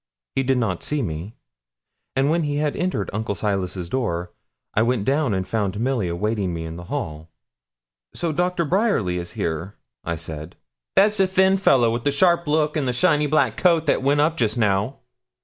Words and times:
He 0.35 0.41
did 0.41 0.57
not 0.57 0.81
see 0.81 1.03
me; 1.03 1.35
and 2.15 2.31
when 2.31 2.41
he 2.41 2.55
had 2.55 2.75
entered 2.75 3.11
Uncle 3.13 3.35
Silas's 3.35 3.87
door, 3.87 4.31
I 4.73 4.81
went 4.81 5.05
down 5.05 5.35
and 5.35 5.47
found 5.47 5.79
Milly 5.79 6.07
awaiting 6.07 6.55
me 6.55 6.65
in 6.65 6.75
the 6.75 6.85
hall. 6.85 7.29
'So 8.15 8.31
Doctor 8.31 8.65
Bryerly 8.65 9.19
is 9.19 9.33
here,' 9.33 9.75
I 10.03 10.15
said. 10.15 10.55
'That's 10.95 11.17
the 11.17 11.27
thin 11.27 11.55
fellow, 11.55 11.91
wi' 11.91 11.99
the 11.99 12.11
sharp 12.11 12.47
look, 12.47 12.75
and 12.75 12.87
the 12.87 12.93
shiny 12.93 13.27
black 13.27 13.57
coat, 13.57 13.85
that 13.85 14.01
went 14.01 14.21
up 14.21 14.37
just 14.37 14.57
now?' 14.57 14.97